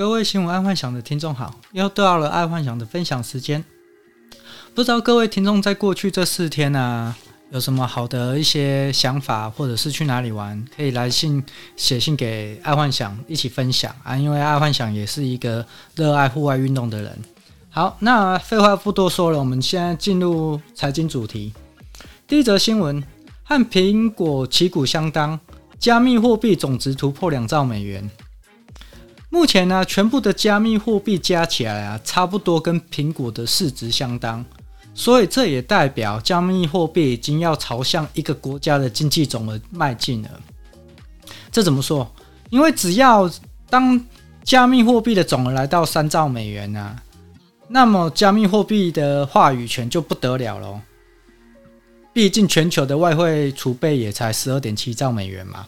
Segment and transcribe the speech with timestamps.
[0.00, 3.62] 各位新闻爱幻想的听众好，又到了爱幻想的分享时间。
[4.74, 7.14] 不知道各位听众在过去这四天啊，
[7.50, 11.44] 有什么好的一些想法，或者是去哪里玩，可以来信
[11.76, 14.16] 写信给爱幻想一起分享啊。
[14.16, 17.18] 因为爱幻想也是一个热爱户外运动的人。
[17.68, 21.52] 好，那废话不多说了，我们现在进入财经主题。
[22.26, 23.04] 第一则新闻
[23.44, 25.38] 和苹果旗鼓相当。
[25.78, 28.10] 加密货币总值突破两兆美元。
[29.30, 34.44] 目前呢，全部的加密货币加起来啊，差不多跟苹果的市值相当。
[34.92, 40.28] 所以这也代表加密货币已经要朝向一个国家的经济总额迈进了。
[41.52, 42.06] 这怎么说？
[42.50, 43.30] 因为只要
[43.70, 44.04] 当
[44.42, 47.00] 加密货币的总额来到三兆美元啊，
[47.68, 50.80] 那么加密货币的话语权就不得了喽。
[52.12, 55.64] 毕竟全球的外汇储备也才十二点七兆美元嘛，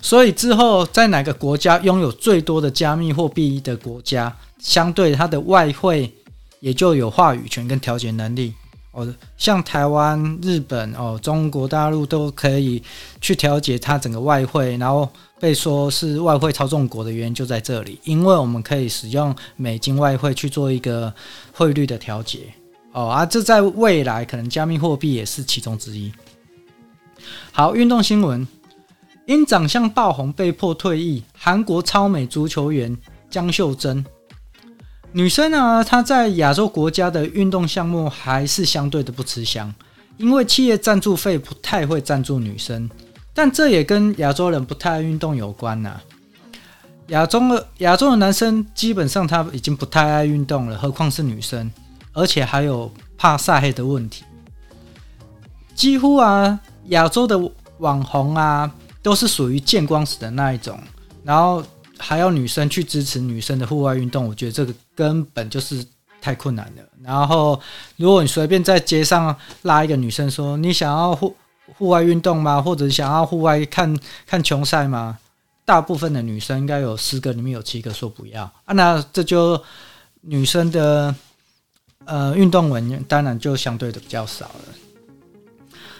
[0.00, 6.12] 所以之后在哪个国家拥有最多的加密货币的国家，相对它的外汇
[6.60, 8.52] 也就有话语权跟调节能力
[8.92, 9.06] 哦。
[9.36, 12.82] 像台湾、日本哦、中国大陆都可以
[13.20, 21.12] 去调节它整个外汇，然后被说是外汇操纵国的原因就在这里，因为我们可以使用美金外汇去做一个
[21.52, 22.40] 汇率的调节。
[22.92, 26.10] 哦啊，这在未来可能加密货币也是其中之一。
[27.52, 28.48] 好，运动新闻：
[29.26, 32.96] 因长相爆红被迫退役，韩国超美足球员
[33.28, 34.04] 江秀珍。
[35.10, 39.74] 女生呢，她在亚洲国家的运动项目还是相对的不吃香，
[40.16, 42.88] 因为企业赞助费不太会赞助女生，
[43.34, 46.00] 但这也跟亚洲人不太爱运动有关呐。
[47.08, 51.70] 亚洲的亚洲的男生基本上他已经不太爱运动了，何况是女生。
[52.12, 54.24] 而且还有怕晒黑的问题，
[55.74, 57.38] 几乎啊，亚洲的
[57.76, 58.72] 网红啊，
[59.06, 60.76] 都是属于见光死的那一种，
[61.22, 61.62] 然后
[61.96, 65.86] 还要女生去支持女生的户外运动，我觉得这个根本就是
[66.20, 66.82] 太困难了。
[67.04, 67.60] 然后，
[67.94, 71.36] 如果你随便在街上拉一个女生说你想要户
[71.78, 72.60] 户外运动吗？
[72.60, 75.16] 或者想要户外看看球赛吗？
[75.64, 79.62] 大部分的女生应该有十个里面有七个说不要啊，那这就
[80.22, 81.14] 女生的。
[82.04, 84.74] 呃，运动文当然就相对的比较少了。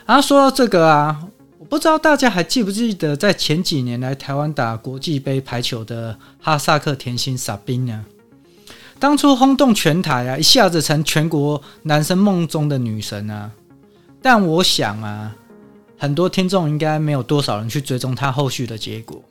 [0.04, 1.20] 然后说到这个啊，
[1.69, 8.04] 不知道大家还记不记得，在前几年来台湾打国际杯排球的哈萨克甜心萨宾呢？
[8.99, 13.50] 当初轰动全台啊，一下子成全国男生梦中的女神啊。
[14.22, 15.34] 但我想啊，
[15.99, 19.22] 很多听众应该没有多少人去追踪她后续的结果。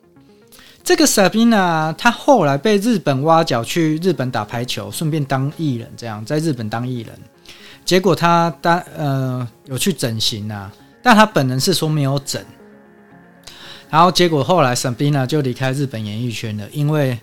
[0.84, 7.18] 这个 Sabina，他后来被日本挖角去日本打排球，顺便当艺人，这样在日本当艺人。
[7.84, 10.72] 结果他当呃有去整形啊，
[11.06, 12.44] 但他本人是说没有整。
[13.92, 17.16] 然后结果后来 Sabina 就离开日本演艺圈了，因为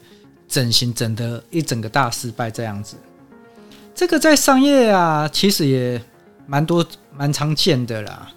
[0.46, 2.94] 整形整得一整个大失败这样子。
[3.92, 6.00] 这个在商业啊，其实也
[6.46, 8.28] 蛮多蛮常见的啦。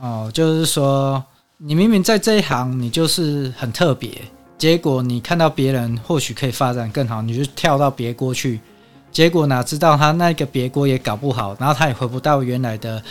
[0.00, 1.24] 哦，就是说
[1.56, 4.10] 你明明在这一行，你就是很特别。
[4.58, 8.60] 结果你看到别人或许可以发展更好，你就跳到别国去。
[9.10, 13.02] 结果哪知道他那个别国也搞不好，然后他也回不到原来的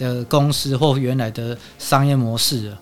[0.00, 2.80] 的公司或原来的商业模式了。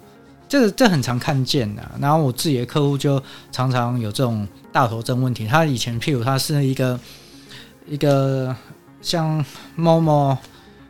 [0.49, 1.83] 这这很常看见的。
[2.01, 5.47] 然后我自己的客户就常常有这种大头症问题。
[5.47, 6.99] 他以前譬如他是一个
[7.87, 8.55] 一个
[9.03, 9.45] 像
[9.77, 10.39] Momo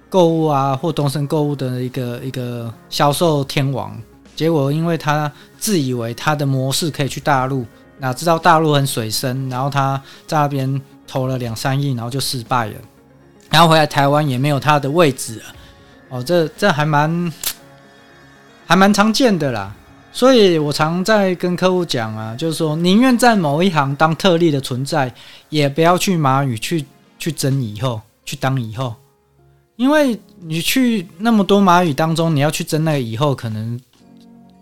[0.09, 4.01] 购物啊或东森购物的一个一个销售天王。
[4.37, 7.67] 结果，因为他自以为他的模式可以去大陆，
[7.99, 12.75] 哪知道大陆很水深，然后他在那边投了两三亿，然后就失败了，
[13.51, 15.45] 然后回来台湾也没有他的位置了。
[16.09, 17.33] 哦，这这还蛮
[18.67, 19.75] 还蛮常见的啦。
[20.13, 25.15] 所以我常在跟客户讲啊，就是说宁愿在某一行当特例的存在，
[25.49, 26.85] 也不要去马语去
[27.19, 28.95] 去争以后，去当以后，
[29.77, 33.81] 因为你去那么多马语当中，你要去争那个以后，可能。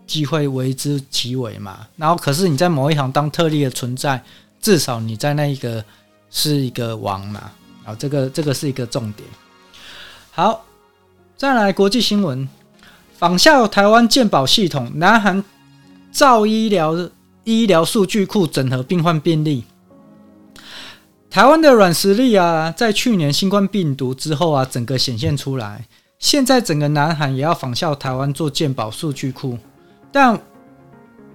[0.07, 4.23] 机会为之其为嘛，然后可是你在某一行当特例的存在，
[4.61, 5.83] 至少你在那一个
[6.31, 7.51] 是一个王嘛，
[7.83, 9.27] 啊，这个这个是一个重点。
[10.31, 10.63] 好，
[11.37, 12.49] 再来国际新闻，
[13.15, 15.43] 仿效台湾健保系统，南韩
[16.11, 17.11] 造医疗
[17.43, 19.63] 医疗数据库整合病患病历。
[21.29, 25.85] 台湾的软实力啊，在去年新冠病毒之后啊，整个显现出来，
[26.17, 29.59] 现在整个南韩也要仿效台湾做健保数据库。
[30.11, 30.41] 但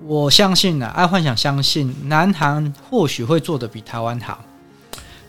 [0.04, 4.44] 我相信呢、啊，爱幻想相信南韩或许会做得比台湾好。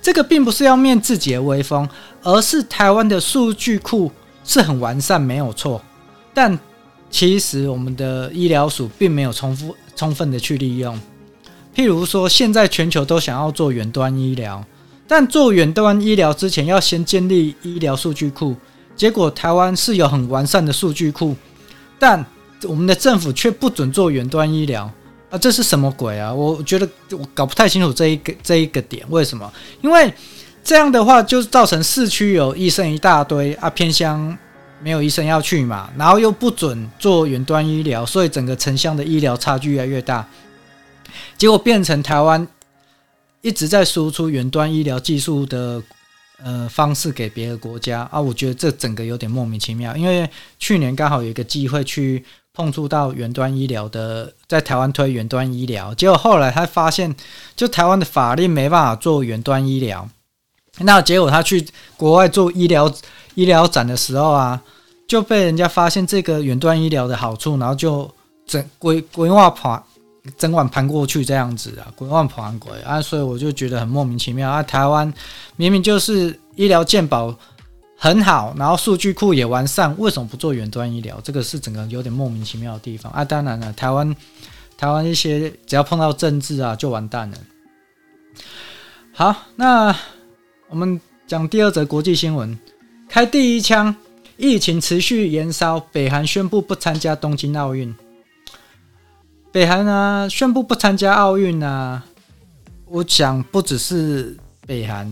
[0.01, 1.87] 这个并不是要灭自己的威风，
[2.23, 4.11] 而是台湾的数据库
[4.43, 5.81] 是很完善，没有错。
[6.33, 6.57] 但
[7.09, 10.99] 其实我们的医疗署并没有充分充分的去利用。
[11.75, 14.63] 譬如说，现在全球都想要做远端医疗，
[15.07, 18.55] 但做远端医疗之前要先建立医疗数据库。
[18.95, 21.35] 结果台湾是有很完善的数据库，
[21.97, 22.23] 但
[22.63, 24.89] 我们的政府却不准做远端医疗
[25.31, 25.37] 啊！
[25.37, 26.31] 这是什么鬼啊？
[26.31, 29.51] 我觉得我搞不太清楚这一个这一个点，为什么？
[29.81, 30.13] 因为
[30.63, 34.37] 这样的话就造成市区有医生一大堆啊，偏乡
[34.81, 40.27] 没有医生要去嘛，然后又不准做远端医疗，所以整个城乡的医疗差距越来越大。
[41.37, 42.47] 结果变成台湾
[43.41, 45.81] 一直在输出远端医疗技术的。
[46.43, 49.95] 呃，方式给别的国家啊，我觉得这整个有点莫名其妙。
[49.95, 52.21] 因为去年刚好有一个机会去
[52.53, 57.15] 碰触到远端医疗的，在台湾推远端医疗，结果后来他发现，
[57.55, 60.09] 就台湾的法令没办法做远端医疗。
[60.79, 61.65] 那结果他去
[61.95, 62.91] 国外做医疗
[63.35, 64.61] 医疗展的时候啊，
[65.07, 68.09] 就被人家发现这个远端医疗的好处，然后就
[68.45, 69.81] 整规规划盘。
[70.37, 74.63] 整晚盘过去这样子啊，规划盘鬼啊，所以我就觉得很莫名其妙啊。
[74.63, 75.13] 台湾
[75.57, 77.35] 明明就是医疗健保
[77.97, 81.19] 很好，然后数据库也完善，为什么不做远端医疗？
[81.25, 83.25] 这个是整个有点莫名其妙的地方啊。
[83.25, 84.15] 当然了，台湾
[84.77, 87.37] 台湾一些只要碰到政治啊，就完蛋了。
[89.11, 89.93] 好，那
[90.73, 92.57] 我们讲第二则国际新闻，
[93.07, 93.95] 开第一枪，
[94.37, 97.93] 疫情持续延烧，北韩宣布不参加东京奥运。
[99.51, 102.03] 北韩呢宣布不参加奥运啊，
[102.85, 104.35] 我想不只是
[104.65, 105.07] 北韩，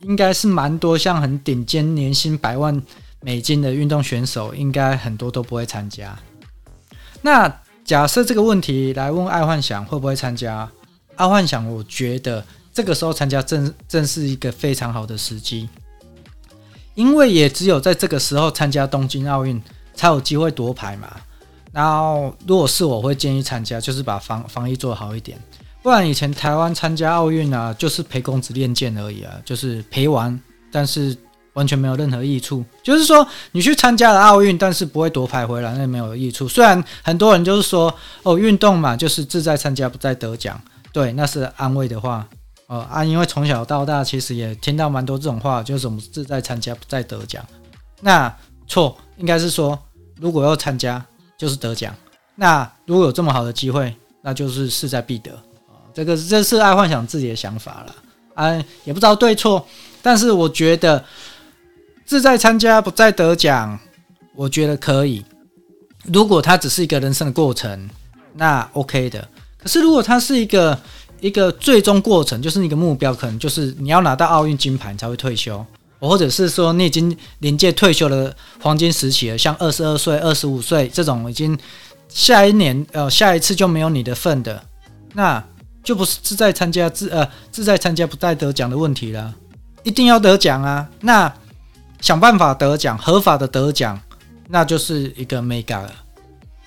[0.00, 2.82] 应该是蛮多像很顶尖、年薪百万
[3.20, 6.18] 美金的运动选手，应该很多都不会参加。
[7.22, 10.68] 那假设这个问题来问爱幻想会不会参加？
[11.14, 12.44] 爱幻想，我觉得
[12.74, 15.68] 这个时候参加正正是一个非常好的时机，
[16.94, 19.62] 因为也只有在这个时候参加东京奥运，
[19.94, 21.08] 才有机会夺牌嘛。
[21.72, 25.38] 然后，如果是我会建议参加，就是把防防疫做好一点，
[25.82, 30.40] 不然以前台湾参加奥运啊，就是陪公子练剑而已啊，就是陪玩，
[30.70, 31.16] 但是
[31.54, 32.64] 完全没有任何益处。
[32.82, 36.46] 就是说，你去参加了奥运，但是不会夺牌回来，那没有益处。
[36.48, 37.92] 虽然很多人就是说，
[38.22, 40.60] 哦，运动嘛，就是志在参加，不在得奖，
[40.92, 42.24] 对，那是安慰的话，
[42.66, 47.44] 哦啊，因为从小到大其实也听到蛮多这种话，就是什么志在参加，不在得奖。
[48.00, 48.34] 那
[48.66, 49.78] 错，应该是说，
[50.20, 51.04] 如果要参加。
[51.36, 51.92] 就是得奖，
[52.36, 55.32] 那如果有这么好的机会，那就是势在必得！
[55.92, 57.94] 这个这是爱幻想自己的想法了，
[58.34, 59.66] 啊，也不知道对错，
[60.00, 61.04] 但是我觉得
[62.06, 63.78] 志在参加不在得奖，
[64.36, 65.24] 我觉得可以。
[66.04, 67.90] 如果它只是一个人生的过程，
[68.34, 69.28] 那 OK 的。
[69.58, 70.78] 可是如果它是一个
[71.20, 75.64] 一个最终过程，就是一个目标，可能就是你要拿到奥运金牌才会退休。
[76.00, 81.58] 或者是说你已经临界退休的黄金时期了，像二十二岁、二十五岁这种已经
[82.10, 84.62] 下一年呃下一次就没有你的份的，
[85.14, 85.42] 那
[85.82, 89.34] 就不是志在参加志呃志在参加不在得奖的问题了，
[89.82, 90.86] 一定要得奖啊！
[91.00, 91.32] 那
[92.02, 93.98] 想办法得奖，合法的得奖，
[94.48, 95.90] 那就是一个 mega 了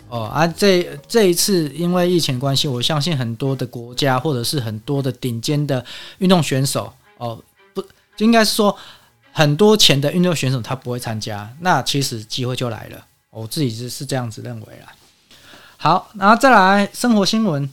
[0.10, 0.24] 哦。
[0.24, 5.84] 啊，这这一次因为疫情关系，我相信很多的国家或者是很多的顶尖的
[6.18, 7.42] 运动选手哦，
[7.74, 7.84] 不
[8.18, 8.78] 应该是说。
[9.34, 13.06] 很多钱的运动选手他不会参加，那其实机会就来了。
[13.30, 14.92] 我自己是是这样子认为啦。
[15.78, 17.70] 好，然后再来生活新闻，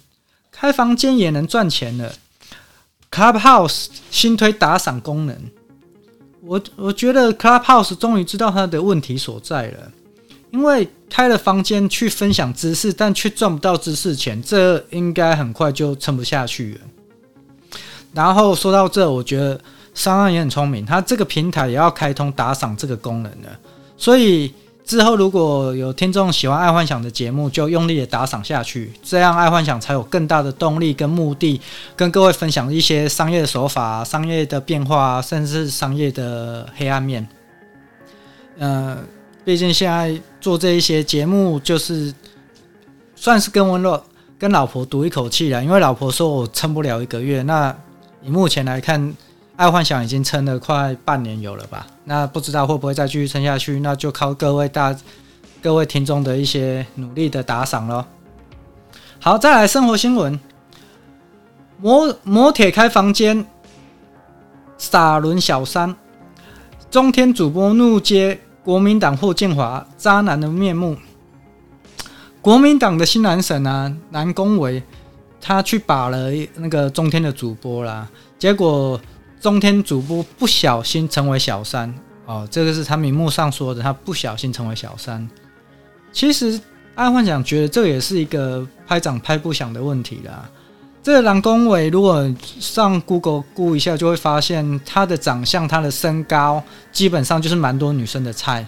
[0.52, 2.12] 开房间也能赚钱了。
[3.10, 5.34] Clubhouse 新推打赏功能，
[6.42, 9.90] 我我觉得 Clubhouse 终于知道他的问题所在了，
[10.54, 16.80] 因为开了房间去分享知识，但却赚不到知识钱，这应该很快就撑不下去了。
[18.12, 19.60] 然后说到这，我觉得。
[19.94, 23.48] 商案也很聪明，他这个平台也要开通打赏这个功能的，
[23.96, 24.52] 所以
[24.84, 31.60] 之后如果有听众喜欢爱幻想的节目，就用力的打赏下去，这样爱幻想才有更大的动力跟目的，
[31.94, 37.28] 跟各位分享一些商业的手法、商业的变化，甚至是商业的黑暗面。
[38.58, 38.98] 呃，
[39.44, 42.14] 毕竟现在做这一些节目，就是
[43.14, 44.02] 算是跟温乐
[44.38, 47.74] 跟老婆赌一口气了，因为老婆说我撑不了一个月，那
[48.22, 49.14] 以目前来看。
[49.56, 51.86] 爱幻想已经撑了快半年有了吧？
[52.02, 53.78] 那不知道会不会再继续撑下去？
[53.78, 54.92] 那就靠各位大
[55.62, 58.04] 各位听众的一些努力的打赏喽。
[59.20, 60.40] 好，再来生活新闻：
[61.80, 63.46] 摩摩铁开房间，
[64.76, 65.94] 撒轮小三，
[66.90, 70.96] 中天主播怒揭国民党霍建华渣男的面目。
[72.40, 74.82] 国民党的新男神啊，南宫维，
[75.40, 79.00] 他去把了那个中天的主播啦，结果。
[79.40, 81.94] 中天主播不小心成为小三
[82.24, 85.28] 哦，这个是他明目上说的，他不小心成为小三。
[86.14, 86.58] 其实
[86.94, 90.48] 爱幻想觉得这也是一个拍掌拍不响的问题啦。
[91.04, 98.66] 这个郎公伟，如果上 Google 估一下，就会发现他的长相、他的身高，基本上就是蛮多女生的菜。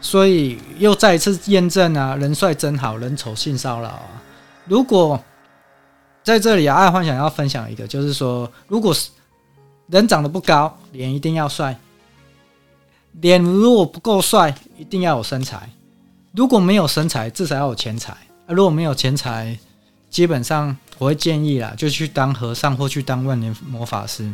[0.00, 4.22] 所以又再一次验证啊，人帅真好人丑性骚扰啊！
[4.64, 5.22] 如果
[6.22, 9.10] 在这里啊，爱幻想要分享一个，就是说，如果是
[9.88, 11.74] 人长得不高，脸一定要帅；
[13.20, 15.58] 脸如果不够帅，一定要有身材；
[16.32, 18.14] 如果没有身材，至少要有钱财
[18.46, 18.48] 啊！
[18.48, 19.58] 如果没有钱财，
[20.08, 24.32] 基本上我会建议啦，就去当和尚或去当万年魔法师，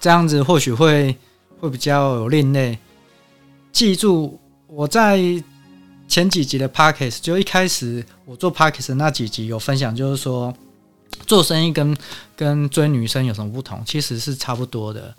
[0.00, 1.16] 这样子或许会
[1.60, 2.78] 会比较另类。
[3.72, 5.18] 记住我在
[6.08, 10.54] 前几集的 Podcast，就一开始我做 Podcast 那几集有分享，就是说
[11.26, 11.96] 做生意跟
[12.36, 13.82] 跟追女生有什么不同？
[13.84, 15.14] 其实是差不多的，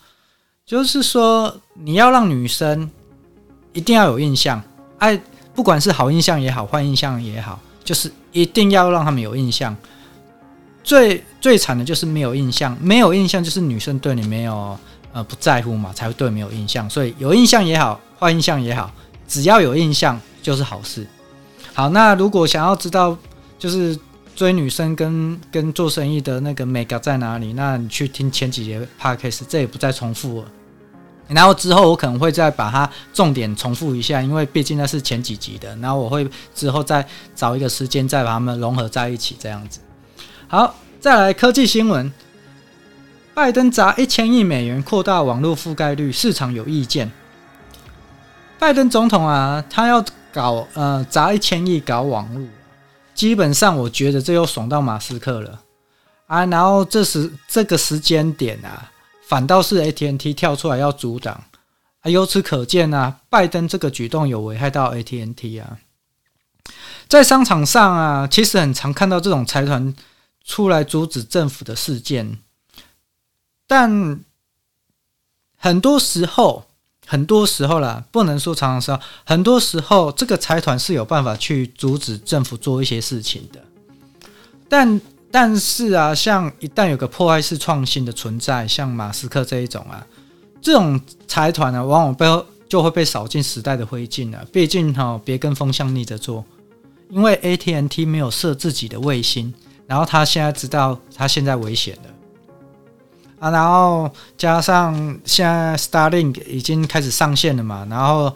[0.65, 2.89] 就是说你要让女生
[3.74, 4.62] 一定要有印象，
[5.00, 5.22] 哎，
[5.53, 7.60] 不管是好印象也好，坏印象也好。
[7.84, 9.77] 就是一定要让他们有印象，
[10.86, 14.77] 最最惨的就是没有印象，没有印象就是女生对你没有
[15.12, 16.88] 呃不在乎嘛，才会对你没有印象。
[16.88, 18.92] 所以有印象也好，坏印象也好，
[19.27, 21.06] 只要有印象就是好事。
[21.74, 23.18] 好，那如果想要知道
[23.58, 23.98] 就是
[24.36, 30.48] 追女生跟跟做生意的那个眉角在哪里，那你去听前几节 podcast，这也不再重复了。
[31.27, 35.75] 然后之后我可能会再把它重点重复一下，因为毕竟那是前几集的。
[35.77, 39.80] 然后我会之后再找一个时间再把它们融合在一起，这样子。
[40.48, 42.12] 好，再来科技新闻：
[43.34, 47.12] 拜登砸一千亿美元扩大网络覆盖率，市场有意见。
[48.60, 52.48] 拜登总统啊，他要搞呃砸一千亿搞网络，
[53.14, 55.62] 基本上我觉得这又爽到马斯克了
[56.28, 56.46] 啊。
[56.46, 58.92] 然后这时这个时间点啊。
[59.28, 61.34] 反倒是 AT&T 跳出来要阻挡
[62.02, 62.06] 啊！
[62.12, 65.80] 由此可见啊，拜登这个举动有危害到 AT&T 啊。
[67.10, 69.92] 在商场上啊，其实很常看到这种财团
[70.46, 72.38] 出来阻止政府的事件，
[73.68, 74.20] 但
[75.58, 76.68] 很多时候，
[77.06, 83.62] 很多时候啦，不能说常常说，很多时候这个财团是有办法去阻止政府做一些事情的，
[84.70, 85.02] 但。
[85.32, 90.08] 但是啊，像一旦有个破坏式创新的存在，像马斯克这一种啊，
[90.62, 90.98] 这种
[91.28, 94.46] 财团呢，往往背后就会被扫进时代的灰烬了。
[94.54, 96.46] 毕竟哈，别跟风向逆着做，
[97.10, 99.54] 因为 A T N T 没有设自己的卫星，
[99.88, 102.10] 然后他现在知道他现在危险了
[103.39, 108.34] 啊，然后加上现在 Starlink 已经开始上线了嘛，然后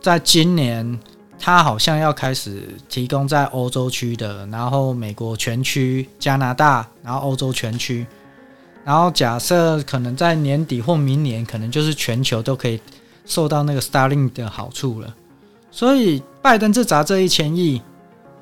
[0.00, 0.98] 在今年。
[1.42, 8.06] 他好像要开始提供在欧洲区的，然后美国全区、加拿大，然后欧洲全区，
[8.84, 12.78] 然后假设可能在年底或明年，可能就是全球都可以
[13.24, 15.14] 受到那个 Starlink 的好处了。
[15.70, 17.80] 所以拜登这砸这一千亿，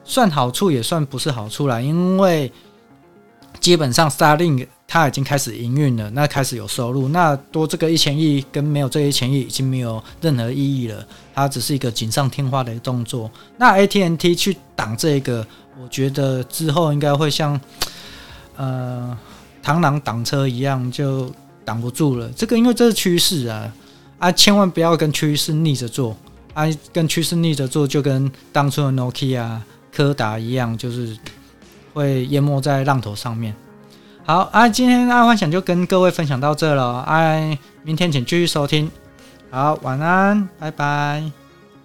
[0.08, 2.50] 算好处也算不是好处啦，因为
[3.60, 4.66] 基本上 Starlink。
[4.90, 13.30] 他已经开始营运了，那开始有收入，那多这个一千亿跟没有这一千亿已经没有任何意义了，它只是一个锦上添花的动作。
[13.58, 15.46] 那 ATNT 去挡这个，
[15.78, 17.60] 我觉得之后应该会像
[18.56, 19.14] 呃
[19.62, 21.30] 螳螂挡车一样，就
[21.66, 22.26] 挡不住了。
[22.34, 23.70] 这个因为这是趋势啊，
[24.18, 26.16] 啊，千万不要跟趋势逆着做
[26.54, 29.58] 啊，跟趋势逆着做就跟当初的 Nokia、
[29.92, 31.16] 柯达一样，就是
[31.92, 33.54] 会淹没在浪头上面。
[34.24, 38.90] 好啊，今天爱幻想就跟各位分享到这了，哎，明天请继续收听。
[39.50, 41.47] 好，晚安，拜拜。